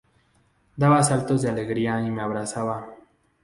Daba 0.83 1.03
saltos 1.03 1.43
de 1.43 1.49
alegría 1.51 2.01
y 2.01 2.09
me 2.09 2.23
abrazaba. 2.23 2.87